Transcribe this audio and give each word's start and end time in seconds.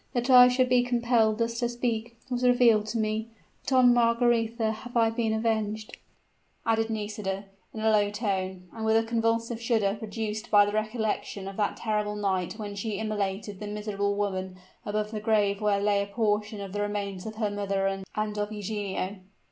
that 0.13 0.31
I 0.31 0.47
should 0.47 0.67
be 0.67 0.81
compelled 0.81 1.37
thus 1.37 1.59
to 1.59 1.69
speak 1.69 2.17
was 2.31 2.43
revealed 2.43 2.87
to 2.87 2.97
me! 2.97 3.27
But 3.63 3.73
on 3.73 3.93
Margaretha 3.93 4.71
have 4.71 4.97
I 4.97 5.11
been 5.11 5.31
avenged," 5.31 5.95
added 6.65 6.89
Nisida, 6.89 7.43
in 7.71 7.81
a 7.81 7.91
low 7.91 8.09
tone, 8.09 8.67
and 8.75 8.83
with 8.83 8.97
a 8.97 9.03
convulsive 9.03 9.61
shudder 9.61 9.95
produced 9.99 10.49
by 10.49 10.65
the 10.65 10.71
recollection 10.71 11.47
of 11.47 11.55
that 11.57 11.77
terrible 11.77 12.15
night 12.15 12.53
when 12.53 12.73
she 12.73 12.97
immolated 12.97 13.59
the 13.59 13.67
miserable 13.67 14.15
woman 14.15 14.55
above 14.87 15.11
the 15.11 15.19
grave 15.19 15.61
where 15.61 15.79
lay 15.79 16.01
a 16.01 16.07
portion 16.07 16.59
of 16.61 16.73
the 16.73 16.81
remains 16.81 17.27
of 17.27 17.35
her 17.35 17.51
mother 17.51 17.85
and 18.15 18.37
of 18.39 18.51
Eugenio. 18.51 19.17